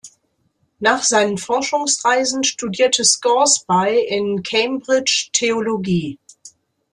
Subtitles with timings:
[0.79, 6.17] Nach seinen Forschungsreisen studierte Scoresby in Cambridge Theologie.